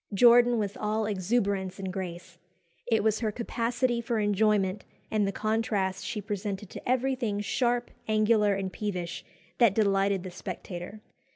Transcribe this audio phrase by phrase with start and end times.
[0.15, 2.39] Jordan was all exuberance and grace.
[2.87, 8.55] It was her capacity for enjoyment, and the contrast she presented to everything sharp, angular,
[8.55, 9.23] and peevish,
[9.59, 11.01] that delighted the spectator.